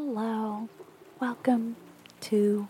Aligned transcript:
Hello, 0.00 0.68
welcome 1.18 1.74
to 2.20 2.68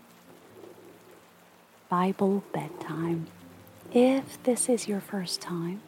Bible 1.87 2.43
Bedtime. 2.51 3.27
If 3.93 4.41
this 4.41 4.67
is 4.67 4.87
your 4.87 4.99
first 4.99 5.39
time 5.39 5.81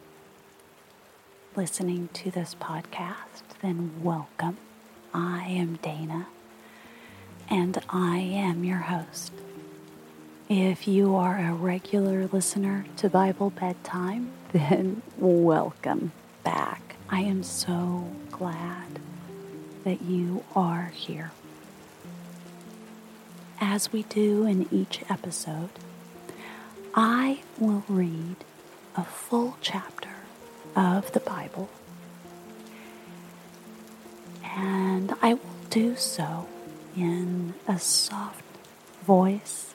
listening 1.56 2.10
to 2.12 2.30
this 2.30 2.54
podcast, 2.54 3.42
then 3.60 3.90
welcome. 4.04 4.56
I 5.12 5.42
am 5.48 5.80
Dana, 5.82 6.28
and 7.50 7.76
I 7.88 8.18
am 8.18 8.62
your 8.62 8.78
host. 8.78 9.32
If 10.48 10.86
you 10.86 11.16
are 11.16 11.38
a 11.38 11.54
regular 11.54 12.28
listener 12.28 12.86
to 12.98 13.08
Bible 13.08 13.50
Bedtime, 13.50 14.30
then 14.52 15.02
welcome 15.18 16.12
back. 16.44 16.94
I 17.10 17.22
am 17.22 17.42
so 17.42 18.06
glad 18.30 19.01
that 19.84 20.02
you 20.02 20.44
are 20.54 20.92
here. 20.94 21.32
As 23.60 23.92
we 23.92 24.02
do 24.04 24.44
in 24.46 24.68
each 24.72 25.02
episode, 25.08 25.70
I 26.94 27.40
will 27.58 27.84
read 27.88 28.36
a 28.96 29.04
full 29.04 29.56
chapter 29.60 30.10
of 30.76 31.12
the 31.12 31.20
Bible, 31.20 31.68
and 34.44 35.14
I 35.22 35.34
will 35.34 35.56
do 35.70 35.96
so 35.96 36.46
in 36.96 37.54
a 37.66 37.78
soft 37.78 38.44
voice 39.04 39.74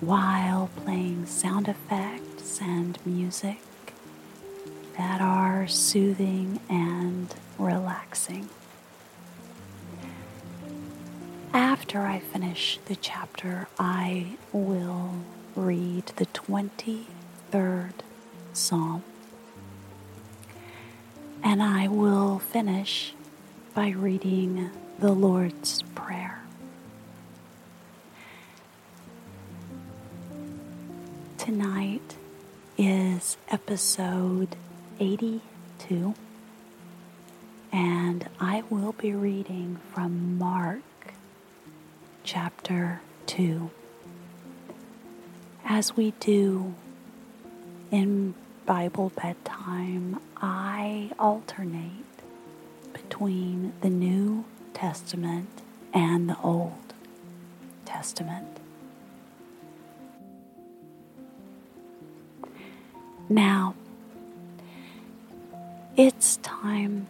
while 0.00 0.70
playing 0.84 1.26
sound 1.26 1.68
effects 1.68 2.60
and 2.60 2.98
music 3.04 3.58
that 4.96 5.20
are 5.20 5.66
soothing 5.68 6.60
and 6.68 7.34
relaxing. 7.58 8.48
After 11.54 12.00
I 12.00 12.18
finish 12.18 12.78
the 12.86 12.96
chapter, 12.96 13.68
I 13.78 14.36
will 14.52 15.16
read 15.54 16.06
the 16.16 16.26
23rd 16.26 17.92
Psalm. 18.52 19.02
And 21.42 21.62
I 21.62 21.88
will 21.88 22.38
finish 22.38 23.14
by 23.74 23.88
reading 23.90 24.70
the 24.98 25.12
Lord's 25.12 25.82
Prayer. 25.94 26.42
Tonight 31.38 32.16
is 32.78 33.36
episode 33.48 34.56
82, 35.02 36.14
and 37.72 38.28
I 38.38 38.62
will 38.70 38.92
be 38.92 39.12
reading 39.12 39.80
from 39.92 40.38
Mark 40.38 40.78
chapter 42.22 43.00
2. 43.26 43.68
As 45.64 45.96
we 45.96 46.12
do 46.20 46.74
in 47.90 48.34
Bible 48.64 49.10
bedtime, 49.20 50.20
I 50.36 51.10
alternate 51.18 51.90
between 52.92 53.72
the 53.80 53.90
New 53.90 54.44
Testament 54.72 55.62
and 55.92 56.28
the 56.28 56.38
Old 56.44 56.94
Testament. 57.84 58.46
Now, 63.28 63.74
it's 65.96 66.38
time 66.38 67.06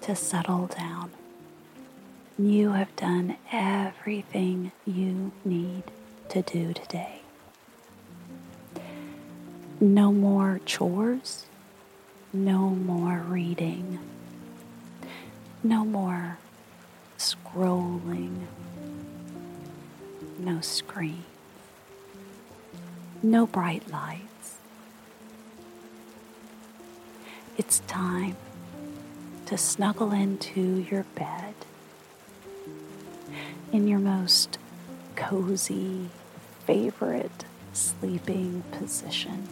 to 0.00 0.14
settle 0.14 0.68
down. 0.68 1.10
You 2.38 2.70
have 2.72 2.94
done 2.94 3.36
everything 3.50 4.70
you 4.86 5.32
need 5.44 5.82
to 6.28 6.42
do 6.42 6.72
today. 6.72 7.20
No 9.80 10.12
more 10.12 10.60
chores, 10.64 11.46
no 12.32 12.70
more 12.70 13.18
reading, 13.26 13.98
no 15.64 15.84
more 15.84 16.38
scrolling, 17.18 18.46
no 20.38 20.60
screen, 20.60 21.24
no 23.20 23.46
bright 23.46 23.90
lights. 23.90 24.58
It's 27.58 27.80
time 27.80 28.36
to 29.46 29.58
snuggle 29.58 30.12
into 30.12 30.86
your 30.90 31.04
bed 31.14 31.54
in 33.70 33.86
your 33.86 33.98
most 33.98 34.58
cozy, 35.16 36.08
favorite 36.64 37.44
sleeping 37.74 38.62
position. 38.72 39.46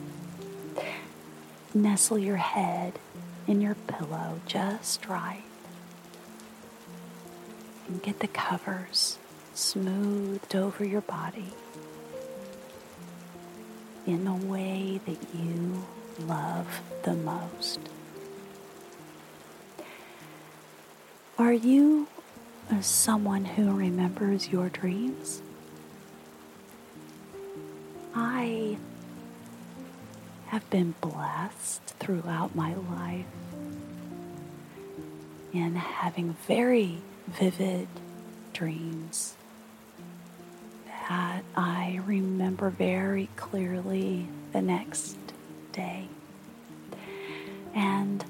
Nestle 1.74 2.18
your 2.18 2.36
head 2.36 2.98
in 3.46 3.60
your 3.60 3.74
pillow 3.74 4.40
just 4.46 5.06
right 5.06 5.42
and 7.86 8.02
get 8.02 8.20
the 8.20 8.28
covers 8.28 9.18
smoothed 9.52 10.56
over 10.56 10.84
your 10.84 11.02
body 11.02 11.52
in 14.06 14.24
the 14.24 14.32
way 14.32 15.00
that 15.04 15.18
you 15.34 15.84
love 16.26 16.80
the 17.02 17.14
most. 17.14 17.80
Are 21.38 21.52
you 21.52 22.06
someone 22.80 23.44
who 23.44 23.72
remembers 23.72 24.48
your 24.48 24.68
dreams? 24.68 25.42
I 28.14 28.76
have 30.46 30.68
been 30.70 30.94
blessed 31.00 31.82
throughout 31.98 32.54
my 32.54 32.74
life 32.74 33.26
in 35.52 35.76
having 35.76 36.36
very 36.46 36.98
vivid 37.28 37.88
dreams 38.52 39.36
that 40.86 41.42
I 41.56 42.00
remember 42.04 42.70
very 42.70 43.28
clearly 43.36 44.28
the 44.52 44.62
next 44.62 45.16
day. 45.72 46.08
And 47.74 48.24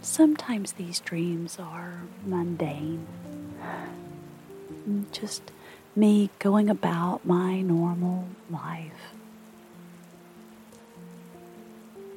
sometimes 0.00 0.72
these 0.72 1.00
dreams 1.00 1.58
are 1.58 2.02
mundane. 2.24 3.06
Just 5.12 5.50
me 5.96 6.30
going 6.38 6.68
about 6.68 7.24
my 7.24 7.60
normal 7.60 8.26
life. 8.50 9.14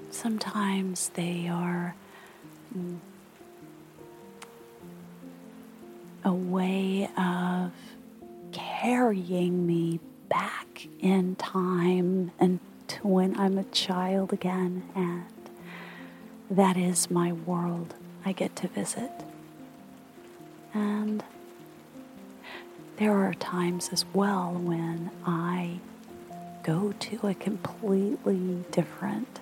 Sometimes 0.09 1.09
they 1.09 1.47
are 1.47 1.95
mm, 2.75 2.97
a 6.23 6.33
way 6.33 7.09
of 7.17 7.71
carrying 8.51 9.65
me 9.67 9.99
back 10.27 10.87
in 10.99 11.35
time 11.35 12.31
and 12.39 12.59
when 13.03 13.39
I'm 13.39 13.57
a 13.57 13.63
child 13.65 14.33
again 14.33 14.89
and 14.95 15.25
that 16.49 16.77
is 16.77 17.11
my 17.11 17.31
world 17.33 17.93
I 18.25 18.31
get 18.31 18.55
to 18.57 18.67
visit. 18.67 19.11
And 20.73 21.23
there 22.97 23.13
are 23.13 23.33
times 23.33 23.89
as 23.91 24.05
well 24.13 24.53
when 24.53 25.11
I 25.25 25.79
go 26.63 26.93
to 26.99 27.27
a 27.27 27.33
completely 27.33 28.65
different 28.71 29.39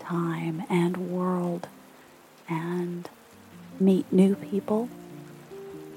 time 0.00 0.64
and 0.68 1.10
world 1.10 1.68
and 2.48 3.08
meet 3.80 4.10
new 4.12 4.34
people 4.34 4.88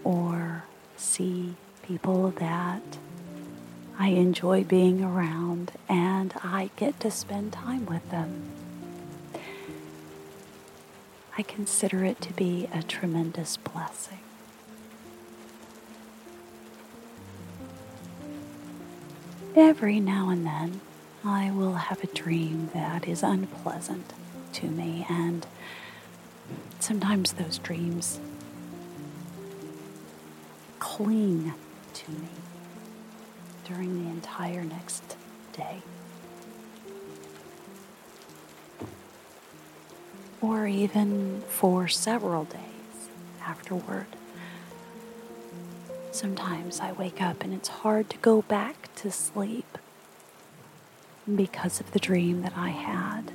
or 0.03 0.63
see 0.95 1.55
people 1.83 2.31
that 2.31 2.81
I 3.99 4.09
enjoy 4.09 4.63
being 4.63 5.03
around 5.03 5.71
and 5.89 6.33
I 6.43 6.69
get 6.75 6.99
to 6.99 7.11
spend 7.11 7.53
time 7.53 7.85
with 7.87 8.07
them. 8.09 8.43
I 11.37 11.41
consider 11.41 12.03
it 12.05 12.21
to 12.21 12.33
be 12.33 12.67
a 12.73 12.83
tremendous 12.83 13.57
blessing. 13.57 14.19
Every 19.55 19.99
now 19.99 20.29
and 20.29 20.45
then, 20.45 20.81
I 21.23 21.49
will 21.51 21.73
have 21.73 22.03
a 22.03 22.07
dream 22.07 22.69
that 22.73 23.07
is 23.07 23.23
unpleasant 23.23 24.13
to 24.53 24.67
me, 24.67 25.05
and 25.09 25.47
sometimes 26.79 27.33
those 27.33 27.57
dreams 27.57 28.19
cling 30.79 31.53
to 31.93 32.11
me 32.11 32.29
during 33.67 34.03
the 34.03 34.09
entire 34.09 34.63
next 34.63 35.15
day. 35.53 35.81
or 40.41 40.67
even 40.67 41.41
for 41.47 41.87
several 41.87 42.45
days 42.45 43.09
afterward. 43.43 44.07
Sometimes 46.11 46.79
I 46.79 46.91
wake 46.93 47.21
up 47.21 47.43
and 47.43 47.53
it's 47.53 47.69
hard 47.69 48.09
to 48.11 48.17
go 48.17 48.41
back 48.43 48.93
to 48.95 49.11
sleep 49.11 49.77
because 51.33 51.79
of 51.79 51.91
the 51.91 51.99
dream 51.99 52.41
that 52.41 52.53
I 52.55 52.69
had. 52.69 53.31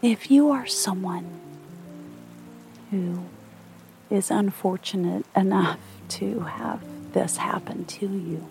If 0.00 0.30
you 0.30 0.50
are 0.50 0.66
someone 0.66 1.28
who 2.90 3.24
is 4.10 4.30
unfortunate 4.30 5.26
enough 5.34 5.80
to 6.08 6.40
have 6.40 6.82
this 7.12 7.36
happen 7.36 7.84
to 7.84 8.06
you, 8.06 8.46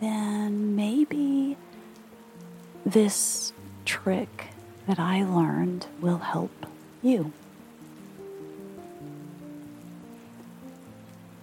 then 0.00 0.74
maybe 0.74 1.56
this 2.84 3.52
trick 3.84 4.48
that 4.86 4.98
I 4.98 5.22
learned 5.24 5.86
will 6.00 6.18
help 6.18 6.66
you. 7.02 7.32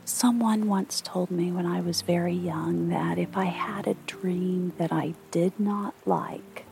Someone 0.05 0.67
once 0.67 0.99
told 1.01 1.29
me 1.29 1.51
when 1.51 1.65
I 1.65 1.79
was 1.79 2.01
very 2.01 2.33
young 2.33 2.89
that 2.89 3.17
if 3.19 3.37
I 3.37 3.45
had 3.45 3.87
a 3.87 3.93
dream 4.07 4.73
that 4.77 4.91
I 4.91 5.13
did 5.31 5.59
not 5.59 5.93
like, 6.05 6.65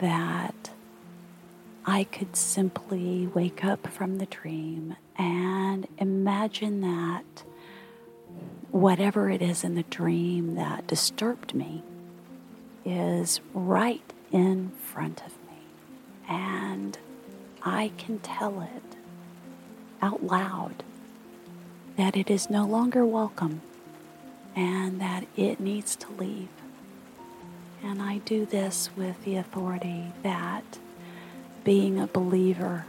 that 0.00 0.70
I 1.84 2.04
could 2.04 2.36
simply 2.36 3.26
wake 3.26 3.64
up 3.64 3.88
from 3.88 4.18
the 4.18 4.26
dream 4.26 4.96
and 5.16 5.88
imagine 5.98 6.80
that 6.82 7.42
whatever 8.70 9.28
it 9.28 9.42
is 9.42 9.64
in 9.64 9.74
the 9.74 9.82
dream 9.84 10.54
that 10.54 10.86
disturbed 10.86 11.54
me 11.54 11.82
is 12.84 13.40
right 13.52 14.12
in 14.30 14.70
front 14.70 15.22
of 15.26 15.32
me. 15.48 15.58
And 16.28 16.96
I 17.62 17.90
can 17.98 18.20
tell 18.20 18.60
it 18.60 18.96
out 20.00 20.22
loud 20.22 20.84
that 21.96 22.16
it 22.16 22.30
is 22.30 22.48
no 22.48 22.64
longer 22.64 23.04
welcome 23.04 23.60
and 24.54 25.00
that 25.00 25.26
it 25.36 25.58
needs 25.58 25.96
to 25.96 26.12
leave. 26.12 26.48
And 27.82 28.00
I 28.00 28.18
do 28.18 28.46
this 28.46 28.90
with 28.96 29.22
the 29.24 29.36
authority 29.36 30.12
that 30.22 30.78
being 31.64 31.98
a 31.98 32.06
believer 32.06 32.86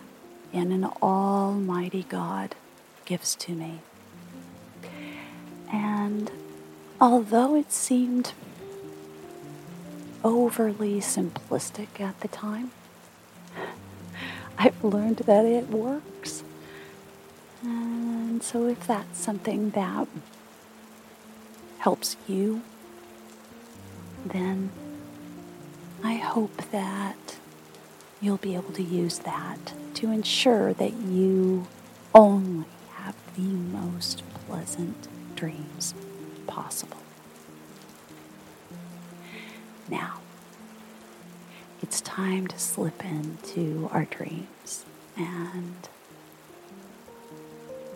in 0.52 0.72
an 0.72 0.86
almighty 1.02 2.06
God 2.10 2.56
gives 3.06 3.36
to 3.36 3.54
me. 3.54 3.80
And 5.72 6.32
although 7.02 7.56
it 7.56 7.72
seemed 7.72 8.34
overly 10.24 11.00
simplistic 11.00 12.00
at 12.00 12.20
the 12.22 12.28
time, 12.28 12.72
I've 14.58 14.84
learned 14.84 15.18
that 15.18 15.46
it 15.46 15.70
works. 15.70 16.44
And 17.64 18.44
so, 18.44 18.68
if 18.68 18.86
that's 18.86 19.20
something 19.20 19.72
that 19.72 20.08
helps 21.80 22.18
you, 22.28 22.62
then 24.26 24.70
I 26.04 26.16
hope 26.16 26.58
that 26.72 27.16
you'll 28.24 28.38
be 28.38 28.56
able 28.56 28.72
to 28.72 28.82
use 28.82 29.20
that 29.20 29.74
to 29.94 30.10
ensure 30.10 30.74
that 30.74 30.94
you 30.94 31.68
only 32.16 32.66
have 32.94 33.16
the 33.36 33.42
most 33.42 34.24
pleasant 34.48 35.10
dreams 35.36 35.94
possible. 36.48 36.98
Now, 39.90 40.22
it's 41.82 42.00
time 42.00 42.48
to 42.48 42.58
slip 42.58 43.04
into 43.04 43.90
our 43.92 44.06
dreams 44.06 44.86
and 45.18 45.90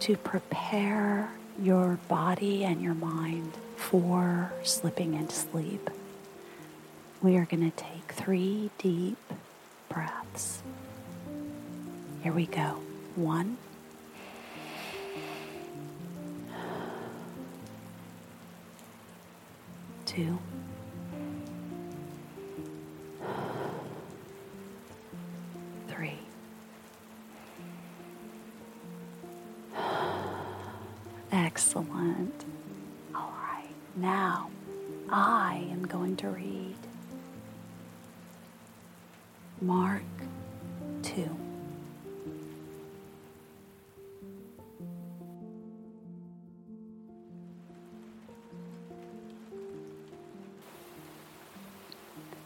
to 0.02 0.18
prepare 0.18 1.30
your 1.58 2.00
body 2.10 2.66
and 2.66 2.82
your 2.82 2.94
mind 2.96 3.54
for 3.78 4.52
slipping 4.64 5.14
into 5.14 5.34
sleep. 5.34 5.90
We 7.22 7.38
are 7.38 7.46
going 7.46 7.72
to 7.72 7.76
take 7.76 8.12
three 8.12 8.72
deep 8.78 9.18
breaths. 9.90 10.64
Here 12.24 12.34
we 12.34 12.46
go. 12.46 12.80
One. 13.16 13.58
two, 20.18 20.40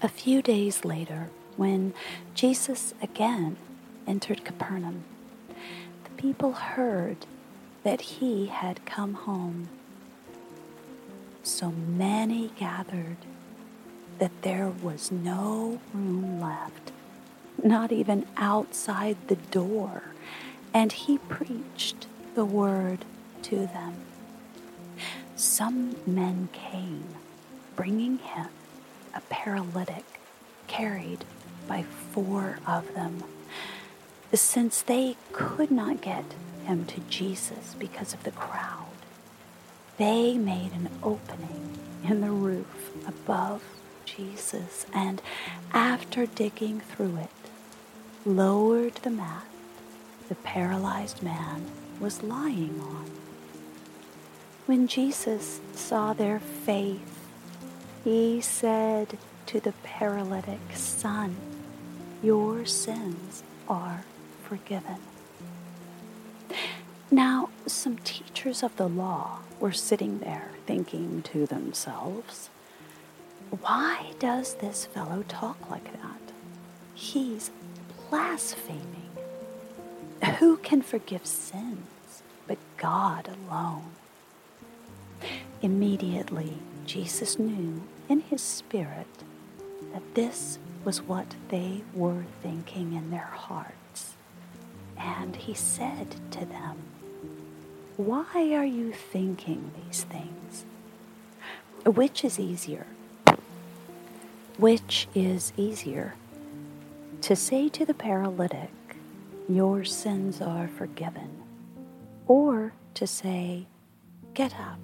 A 0.03 0.09
few 0.09 0.41
days 0.41 0.83
later, 0.83 1.29
when 1.57 1.93
Jesus 2.33 2.95
again 3.03 3.57
entered 4.07 4.43
Capernaum, 4.43 5.03
the 5.47 6.09
people 6.17 6.53
heard 6.53 7.17
that 7.83 8.01
he 8.01 8.47
had 8.47 8.83
come 8.83 9.13
home. 9.13 9.69
So 11.43 11.69
many 11.69 12.47
gathered 12.57 13.17
that 14.17 14.31
there 14.41 14.69
was 14.69 15.11
no 15.11 15.79
room 15.93 16.41
left, 16.41 16.91
not 17.63 17.91
even 17.91 18.25
outside 18.37 19.17
the 19.27 19.35
door, 19.35 20.01
and 20.73 20.91
he 20.91 21.19
preached 21.19 22.07
the 22.33 22.45
word 22.45 23.05
to 23.43 23.67
them. 23.67 23.93
Some 25.35 25.95
men 26.07 26.49
came, 26.53 27.05
bringing 27.75 28.17
him 28.17 28.47
a 29.13 29.21
paralytic 29.29 30.05
carried 30.67 31.25
by 31.67 31.83
four 31.83 32.59
of 32.67 32.93
them. 32.93 33.23
Since 34.33 34.81
they 34.81 35.17
could 35.33 35.71
not 35.71 36.01
get 36.01 36.25
him 36.65 36.85
to 36.85 36.99
Jesus 37.01 37.75
because 37.77 38.13
of 38.13 38.23
the 38.23 38.31
crowd, 38.31 38.87
they 39.97 40.37
made 40.37 40.71
an 40.73 40.89
opening 41.03 41.77
in 42.03 42.21
the 42.21 42.31
roof 42.31 42.91
above 43.07 43.63
Jesus 44.05 44.85
and, 44.93 45.21
after 45.73 46.25
digging 46.25 46.79
through 46.79 47.17
it, 47.17 47.29
lowered 48.25 48.95
the 48.95 49.09
mat 49.09 49.45
the 50.31 50.35
paralyzed 50.35 51.21
man 51.21 51.65
was 51.99 52.23
lying 52.23 52.79
on. 52.81 53.11
When 54.65 54.87
Jesus 54.87 55.59
saw 55.75 56.13
their 56.13 56.39
faith, 56.39 57.10
he 58.03 58.41
said 58.41 59.17
to 59.47 59.59
the 59.59 59.73
paralytic 59.83 60.59
son, 60.73 61.35
Your 62.23 62.65
sins 62.65 63.43
are 63.67 64.03
forgiven. 64.43 64.97
Now, 67.09 67.49
some 67.67 67.97
teachers 67.97 68.63
of 68.63 68.75
the 68.77 68.87
law 68.87 69.39
were 69.59 69.71
sitting 69.71 70.19
there 70.19 70.51
thinking 70.65 71.21
to 71.23 71.45
themselves, 71.45 72.49
Why 73.49 74.13
does 74.19 74.55
this 74.55 74.85
fellow 74.85 75.23
talk 75.27 75.69
like 75.69 75.91
that? 76.01 76.21
He's 76.93 77.51
blaspheming. 78.09 79.09
Who 80.39 80.57
can 80.57 80.81
forgive 80.81 81.25
sins 81.25 82.23
but 82.47 82.57
God 82.77 83.29
alone? 83.49 83.91
Immediately, 85.61 86.57
Jesus 86.85 87.39
knew 87.39 87.81
in 88.09 88.19
his 88.21 88.41
spirit 88.41 89.07
that 89.93 90.15
this 90.15 90.59
was 90.83 91.01
what 91.01 91.35
they 91.49 91.81
were 91.93 92.25
thinking 92.41 92.93
in 92.93 93.11
their 93.11 93.31
hearts. 93.33 94.15
And 94.97 95.35
he 95.35 95.53
said 95.53 96.15
to 96.31 96.45
them, 96.45 96.77
Why 97.97 98.53
are 98.53 98.65
you 98.65 98.91
thinking 98.91 99.71
these 99.85 100.03
things? 100.03 100.65
Which 101.85 102.23
is 102.23 102.39
easier? 102.39 102.85
Which 104.57 105.07
is 105.15 105.53
easier? 105.57 106.15
To 107.21 107.35
say 107.35 107.69
to 107.69 107.85
the 107.85 107.93
paralytic, 107.93 108.71
Your 109.47 109.83
sins 109.83 110.41
are 110.41 110.67
forgiven, 110.67 111.41
or 112.27 112.73
to 112.95 113.07
say, 113.07 113.67
Get 114.33 114.53
up, 114.59 114.79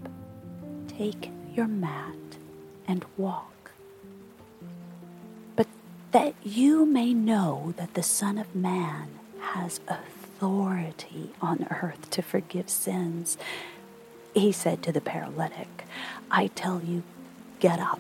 take 0.88 1.30
your 1.58 1.68
mat, 1.68 2.16
and 2.88 3.04
walk. 3.18 3.72
But 5.56 5.68
that 6.12 6.36
you 6.44 6.86
may 6.86 7.14
know 7.16 7.74
that 7.78 7.96
the 7.96 8.04
Son 8.04 8.38
of 8.38 8.56
Man 8.56 9.10
has 9.40 9.80
authority 9.88 11.32
on 11.42 11.68
earth 11.72 12.12
to 12.12 12.22
forgive 12.22 12.70
sins. 12.70 13.38
He 14.36 14.52
said 14.52 14.84
to 14.84 14.92
the 14.92 15.02
paralytic, 15.02 15.86
I 16.30 16.48
tell 16.48 16.82
you, 16.84 17.02
get 17.60 17.80
up, 17.80 18.00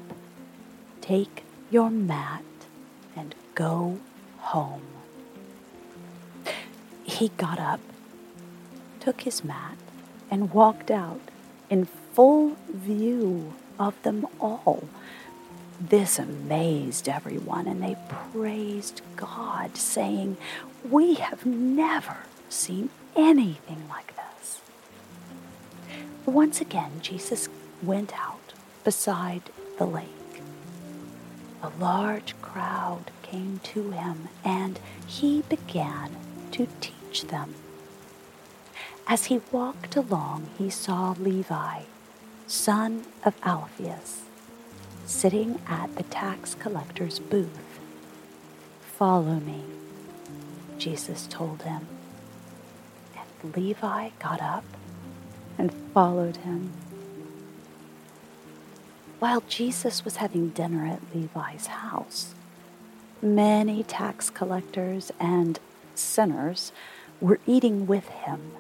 take 1.02 1.44
your 1.72 1.90
mat, 1.90 2.44
and 3.16 3.34
go 3.56 3.98
home. 4.38 4.84
He 7.04 7.30
got 7.38 7.58
up, 7.58 7.80
took 9.00 9.22
his 9.22 9.44
mat, 9.44 9.78
and 10.30 10.54
walked 10.54 10.92
out 10.92 11.22
in 11.72 11.88
full 12.18 12.58
view 12.74 13.54
of 13.78 13.94
them 14.02 14.26
all. 14.42 14.90
This 15.80 16.18
amazed 16.18 17.08
everyone, 17.08 17.68
and 17.68 17.84
they 17.84 17.96
praised 18.34 19.04
God, 19.16 19.78
saying, 19.78 20.36
We 20.90 21.14
have 21.14 21.46
never 21.46 22.18
seen 22.50 22.90
anything 23.16 23.84
like 23.88 24.16
this. 24.16 24.62
Once 26.26 26.60
again, 26.60 26.90
Jesus 27.04 27.50
went 27.84 28.20
out 28.20 28.54
beside 28.84 29.44
the 29.78 29.86
lake. 29.86 30.42
A 31.62 31.70
large 31.80 32.34
crowd 32.42 33.12
came 33.22 33.60
to 33.66 33.92
him, 33.92 34.30
and 34.44 34.80
he 35.06 35.44
began 35.44 36.16
to 36.54 36.68
teach 36.82 37.28
them. 37.28 37.54
As 39.06 39.26
he 39.26 39.40
walked 39.52 39.96
along, 39.96 40.50
he 40.58 40.72
saw 40.72 41.14
Levi, 41.20 41.82
son 42.48 43.04
of 43.26 43.36
Alphaeus, 43.44 44.24
sitting 45.06 45.60
at 45.68 45.94
the 45.98 46.04
tax 46.04 46.56
collector's 46.56 47.20
booth. 47.20 47.80
Follow 48.82 49.36
me, 49.36 49.64
Jesus 50.78 51.28
told 51.30 51.64
him. 51.64 51.86
And 53.16 53.56
Levi 53.56 54.10
got 54.20 54.42
up 54.42 54.64
and 55.58 55.74
followed 55.94 56.38
him. 56.38 56.72
While 59.20 59.44
Jesus 59.50 60.06
was 60.06 60.18
having 60.18 60.50
dinner 60.50 60.86
at 60.86 61.02
Levi's 61.14 61.68
house, 61.68 62.34
many 63.22 63.84
tax 63.84 64.30
collectors 64.30 65.12
and 65.20 65.60
sinners 65.96 66.72
were 67.20 67.40
eating 67.46 67.88
with 67.88 68.08
him 68.08 68.52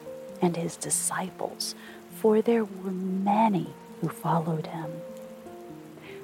and 0.41 0.57
his 0.57 0.75
disciples, 0.75 1.75
for 2.19 2.41
there 2.41 2.65
were 2.65 2.91
many 2.91 3.67
who 4.01 4.09
followed 4.09 4.67
him. 4.67 4.91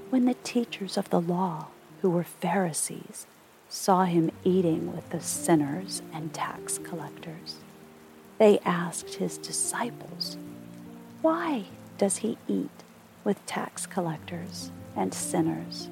When 0.09 0.25
the 0.25 0.35
teachers 0.43 0.97
of 0.97 1.09
the 1.09 1.21
law, 1.21 1.67
who 2.01 2.09
were 2.09 2.23
Pharisees, 2.23 3.27
saw 3.69 4.03
him 4.05 4.31
eating 4.43 4.93
with 4.93 5.09
the 5.09 5.21
sinners 5.21 6.01
and 6.13 6.33
tax 6.33 6.77
collectors, 6.79 7.57
they 8.37 8.59
asked 8.59 9.15
his 9.15 9.37
disciples, 9.37 10.37
Why 11.21 11.65
does 11.97 12.17
he 12.17 12.37
eat 12.47 12.83
with 13.23 13.45
tax 13.45 13.85
collectors 13.85 14.71
and 14.95 15.13
sinners? 15.13 15.89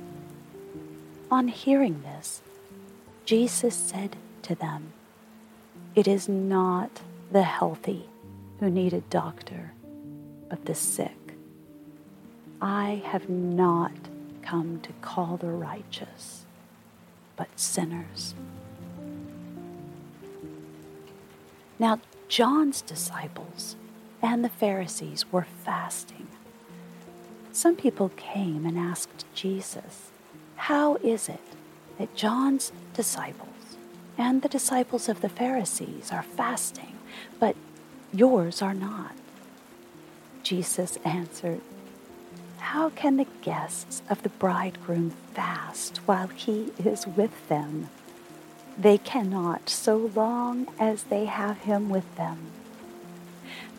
On 1.29 1.47
hearing 1.47 2.01
this, 2.01 2.41
Jesus 3.25 3.75
said 3.75 4.15
to 4.41 4.55
them, 4.55 4.93
It 5.95 6.07
is 6.07 6.27
not 6.27 7.01
the 7.31 7.43
healthy 7.43 8.05
who 8.59 8.69
need 8.69 8.93
a 8.93 9.01
doctor, 9.01 9.71
but 10.51 10.65
the 10.65 10.75
sick. 10.75 11.33
I 12.61 13.01
have 13.05 13.29
not 13.29 13.93
come 14.41 14.81
to 14.81 14.91
call 15.01 15.37
the 15.37 15.49
righteous, 15.49 16.43
but 17.37 17.47
sinners. 17.57 18.35
Now, 21.79 22.01
John's 22.27 22.81
disciples 22.81 23.77
and 24.21 24.43
the 24.43 24.49
Pharisees 24.49 25.25
were 25.31 25.47
fasting. 25.63 26.27
Some 27.53 27.77
people 27.77 28.11
came 28.17 28.65
and 28.65 28.77
asked 28.77 29.23
Jesus, 29.33 30.11
How 30.57 30.97
is 30.97 31.29
it 31.29 31.39
that 31.97 32.13
John's 32.13 32.73
disciples 32.93 33.77
and 34.17 34.41
the 34.41 34.49
disciples 34.49 35.07
of 35.07 35.21
the 35.21 35.29
Pharisees 35.29 36.11
are 36.11 36.23
fasting, 36.23 36.97
but 37.39 37.55
yours 38.11 38.61
are 38.61 38.73
not. 38.73 39.15
Jesus 40.51 40.97
answered, 41.05 41.61
How 42.57 42.89
can 42.89 43.15
the 43.15 43.27
guests 43.41 44.01
of 44.09 44.21
the 44.21 44.27
bridegroom 44.27 45.11
fast 45.33 45.99
while 45.99 46.27
he 46.27 46.73
is 46.77 47.07
with 47.07 47.47
them? 47.47 47.87
They 48.77 48.97
cannot 48.97 49.69
so 49.69 50.11
long 50.13 50.67
as 50.77 51.03
they 51.03 51.23
have 51.23 51.59
him 51.59 51.89
with 51.89 52.17
them. 52.17 52.47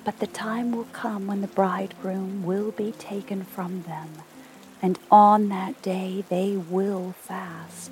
But 0.02 0.18
the 0.18 0.26
time 0.26 0.72
will 0.72 0.88
come 0.94 1.26
when 1.26 1.42
the 1.42 1.46
bridegroom 1.46 2.42
will 2.42 2.70
be 2.70 2.92
taken 2.92 3.44
from 3.44 3.82
them, 3.82 4.08
and 4.80 4.98
on 5.10 5.50
that 5.50 5.82
day 5.82 6.24
they 6.30 6.56
will 6.56 7.12
fast. 7.20 7.90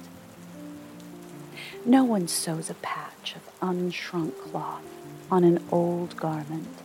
No 1.85 2.03
one 2.03 2.29
sews 2.29 2.71
a 2.71 2.75
patch 2.81 3.37
of 3.37 3.43
unshrunk 3.61 4.39
cloth 4.39 4.85
on 5.31 5.45
an 5.45 5.63
old 5.71 6.17
garment. 6.17 6.79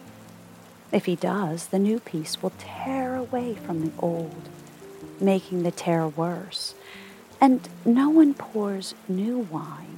If 0.92 1.06
he 1.06 1.16
does, 1.16 1.68
the 1.68 1.80
new 1.80 2.00
piece 2.00 2.42
will 2.42 2.54
tear 2.58 3.16
away 3.16 3.56
from 3.56 3.82
the 3.82 3.92
old, 4.00 4.50
making 5.20 5.64
the 5.64 5.72
tear 5.72 6.08
worse. 6.08 6.76
And 7.42 7.68
no 7.84 8.10
one 8.10 8.34
pours 8.34 8.96
new 9.08 9.40
wine 9.40 9.98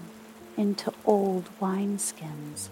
into 0.58 0.94
old 1.06 1.50
wineskins. 1.62 2.70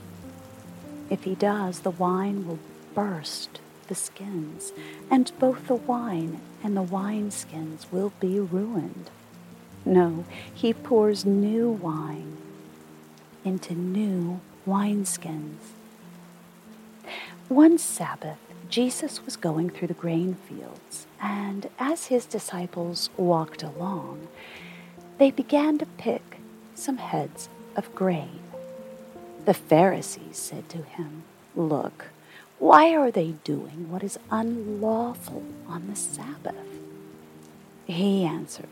If 1.09 1.23
he 1.23 1.35
does, 1.35 1.81
the 1.81 1.91
wine 1.91 2.47
will 2.47 2.59
burst 2.95 3.59
the 3.87 3.95
skins, 3.95 4.73
and 5.11 5.31
both 5.37 5.67
the 5.67 5.75
wine 5.75 6.41
and 6.63 6.75
the 6.75 6.83
wineskins 6.83 7.85
will 7.91 8.11
be 8.19 8.39
ruined. 8.39 9.11
No, 9.85 10.25
he 10.51 10.73
pours 10.73 11.25
new 11.25 11.69
wine 11.69 12.37
into 13.43 13.75
new 13.75 14.39
wineskins. 14.67 15.57
One 17.49 17.77
Sabbath, 17.77 18.39
Jesus 18.69 19.23
was 19.23 19.37
going 19.37 19.69
through 19.69 19.89
the 19.89 19.93
grain 19.93 20.35
fields, 20.49 21.05
and 21.21 21.69
as 21.77 22.07
his 22.07 22.25
disciples 22.25 23.11
walked 23.17 23.61
along, 23.61 24.27
they 25.19 25.29
began 25.29 25.77
to 25.77 25.85
pick 25.85 26.39
some 26.73 26.97
heads 26.97 27.47
of 27.75 27.93
grain. 27.93 28.39
The 29.45 29.53
Pharisees 29.53 30.37
said 30.37 30.69
to 30.69 30.79
him, 30.79 31.21
Look, 31.55 32.05
why 32.57 32.95
are 32.95 33.11
they 33.11 33.35
doing 33.43 33.91
what 33.91 34.03
is 34.03 34.17
unlawful 34.31 35.43
on 35.67 35.87
the 35.87 35.95
Sabbath? 35.95 36.55
He 37.85 38.25
answered, 38.25 38.65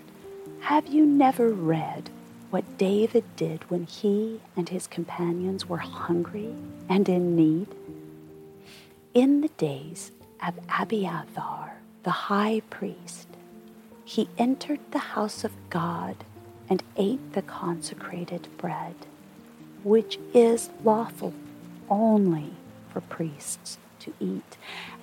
Have 0.62 0.88
you 0.88 1.06
never 1.06 1.50
read 1.50 2.10
what 2.50 2.80
David 2.80 3.24
did 3.36 3.70
when 3.70 3.86
he 3.86 4.42
and 4.58 4.70
his 4.70 4.88
companions 4.88 5.70
were 5.70 5.78
hungry 5.78 6.56
and 6.90 7.08
in 7.08 7.36
need? 7.36 7.68
In 9.14 9.42
the 9.42 9.50
days 9.50 10.12
of 10.44 10.56
Abiathar, 10.80 11.76
the 12.02 12.10
high 12.10 12.64
priest, 12.72 13.28
he 14.04 14.28
entered 14.40 14.80
the 14.90 15.14
house 15.14 15.44
of 15.44 15.52
God 15.70 16.16
and 16.68 16.82
ate 16.98 17.34
the 17.34 17.44
consecrated 17.44 18.48
bread, 18.58 18.96
which 19.84 20.18
is 20.34 20.72
lawful 20.84 21.32
only 21.92 22.54
for 22.92 23.02
priests 23.02 23.78
to 24.00 24.14
eat, 24.20 24.58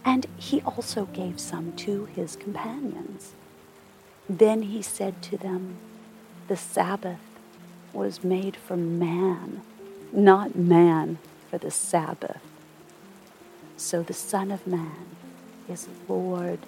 and 0.05 0.27
he 0.37 0.61
also 0.63 1.05
gave 1.13 1.39
some 1.39 1.73
to 1.75 2.07
his 2.07 2.35
companions. 2.35 3.35
Then 4.29 4.63
he 4.63 4.83
said 4.83 5.23
to 5.23 5.37
them, 5.37 5.77
The 6.49 6.57
Sabbath 6.57 7.21
was 7.93 8.25
made 8.25 8.57
for 8.57 8.77
man, 8.77 9.63
not 10.13 10.57
man 10.57 11.19
for 11.49 11.59
the 11.59 11.71
Sabbath. 11.71 12.43
So 13.81 14.03
the 14.03 14.13
Son 14.13 14.51
of 14.53 14.67
Man 14.67 15.07
is 15.67 15.89
Lord 16.07 16.59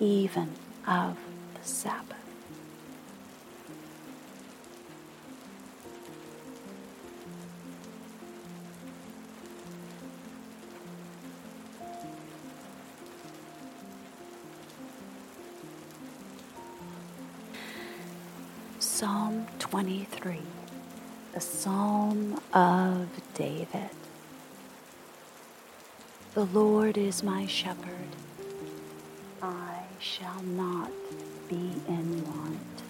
even 0.00 0.48
of 0.88 1.18
the 1.54 1.68
Sabbath. 1.68 2.16
Psalm 18.78 19.46
23 19.58 20.40
the 21.34 21.40
Psalm 21.40 22.40
of 22.54 23.08
David. 23.34 23.90
The 26.34 26.46
Lord 26.46 26.98
is 26.98 27.22
my 27.22 27.46
shepherd. 27.46 28.08
I 29.40 29.82
shall 30.00 30.42
not 30.42 30.90
be 31.48 31.74
in 31.86 32.24
want. 32.24 32.82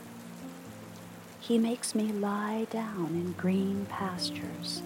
He 1.40 1.58
makes 1.58 1.94
me 1.94 2.10
lie 2.10 2.66
down 2.70 3.08
in 3.08 3.32
green 3.32 3.84
pastures. 3.90 4.80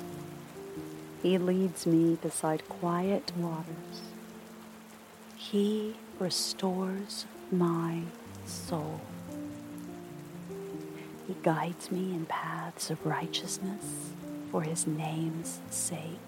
He 1.23 1.39
leads 1.39 1.87
me 1.87 2.17
beside 2.21 2.69
quiet 2.69 3.31
waters. 3.37 4.03
He 5.37 5.95
restores 6.19 7.27
my 7.53 8.01
soul. 8.45 9.01
He 11.29 11.37
guides 11.45 11.93
me 11.93 12.13
in 12.13 12.27
paths 12.27 12.91
of 12.91 13.07
righteousness 13.07 14.11
for 14.51 14.63
his 14.63 14.85
name's 14.85 15.61
sake. 15.71 16.28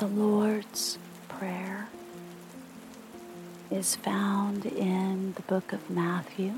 The 0.00 0.06
Lord's 0.06 0.96
Prayer 1.28 1.88
is 3.70 3.96
found 3.96 4.64
in 4.64 5.34
the 5.34 5.42
book 5.42 5.74
of 5.74 5.90
Matthew, 5.90 6.54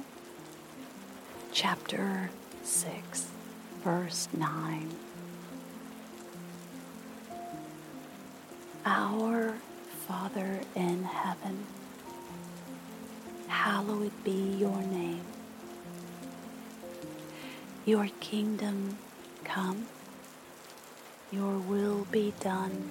chapter 1.51 2.31
6, 2.63 3.27
verse 3.83 4.29
9. 4.33 4.91
Our 8.87 9.57
Father 10.07 10.61
in 10.77 11.03
heaven, 11.03 11.67
hallowed 13.49 14.13
be 14.23 14.55
your 14.57 14.83
name. 14.83 15.25
Your 17.85 18.09
kingdom 18.21 18.99
come, 19.43 19.89
your 21.33 21.59
will 21.59 22.07
be 22.13 22.35
done 22.39 22.91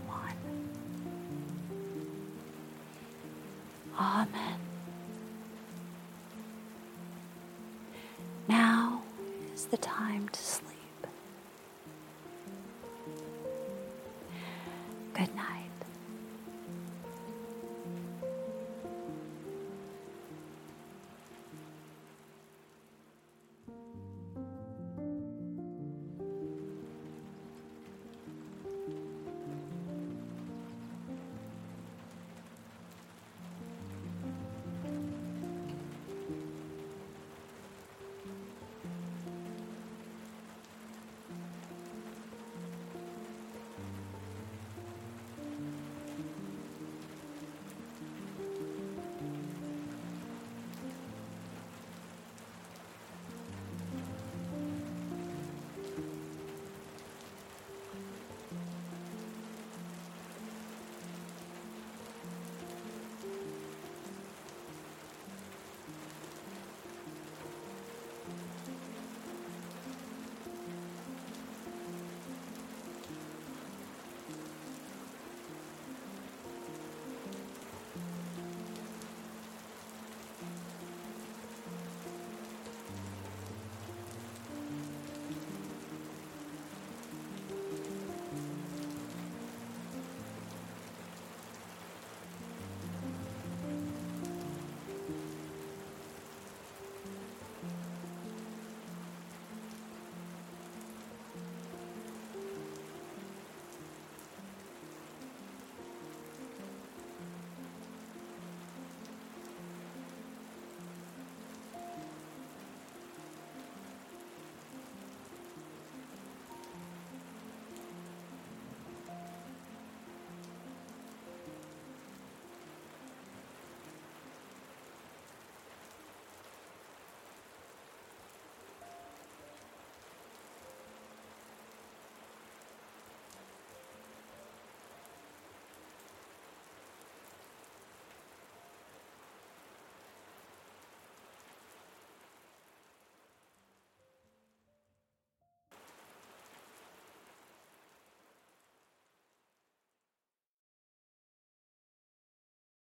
Amen. 4.01 4.57
Now 8.47 9.03
is 9.53 9.65
the 9.65 9.77
time 9.77 10.27
to 10.29 10.41
sleep. 10.41 10.70